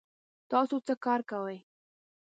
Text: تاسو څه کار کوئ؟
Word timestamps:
تاسو 0.51 0.75
څه 0.87 0.93
کار 1.05 1.19
کوئ؟ 1.29 1.57